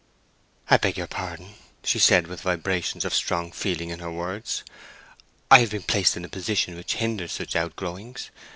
[0.67, 1.53] "I beg your pardon,"
[1.83, 4.63] said she, with vibrations of strong feeling in her words.
[5.51, 8.31] "I have been placed in a position which hinders such outgrowings.